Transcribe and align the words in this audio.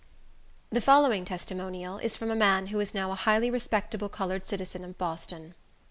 The 0.71 0.81
following 0.81 1.25
testimonial 1.25 1.99
is 1.99 2.17
from 2.17 2.31
a 2.31 2.35
man 2.35 2.65
who 2.73 2.79
is 2.79 2.95
now 2.95 3.11
a 3.11 3.13
highly 3.13 3.51
respectable 3.51 4.09
colored 4.09 4.47
citizen 4.47 4.83
of 4.83 4.97
Boston. 4.97 5.53